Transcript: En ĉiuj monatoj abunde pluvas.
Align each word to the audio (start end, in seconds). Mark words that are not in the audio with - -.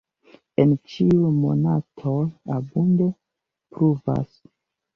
En 0.61 0.71
ĉiuj 0.93 1.29
monatoj 1.41 2.25
abunde 2.57 3.13
pluvas. 3.77 4.37